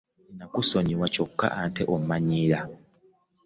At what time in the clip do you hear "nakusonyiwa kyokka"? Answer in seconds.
0.37-1.47